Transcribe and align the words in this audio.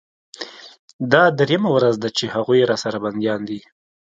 دا 1.11 1.23
درېيمه 1.39 1.69
ورځ 1.73 1.95
ده 2.03 2.09
چې 2.17 2.25
هغوى 2.35 2.61
راسره 2.71 2.97
بنديان 3.03 3.41
دي. 3.49 3.59